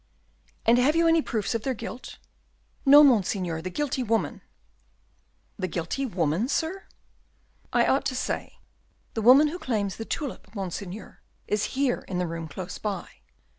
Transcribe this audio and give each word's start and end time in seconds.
"And 0.65 0.79
have 0.79 0.95
you 0.95 1.07
any 1.07 1.21
proofs 1.21 1.53
of 1.53 1.61
their 1.61 1.75
guilt?" 1.75 2.17
"No, 2.87 3.03
Monseigneur, 3.03 3.61
the 3.61 3.69
guilty 3.69 4.01
woman" 4.01 4.41
"The 5.59 5.67
guilty 5.67 6.07
woman, 6.07 6.47
Sir?" 6.47 6.85
"I 7.71 7.85
ought 7.85 8.05
to 8.07 8.15
say, 8.15 8.57
the 9.13 9.21
woman 9.21 9.49
who 9.49 9.59
claims 9.59 9.97
the 9.97 10.05
tulip, 10.05 10.55
Monseigneur, 10.55 11.21
is 11.47 11.77
here 11.77 12.03
in 12.07 12.17
the 12.17 12.25
room 12.25 12.47
close 12.47 12.79
by." 12.79 13.07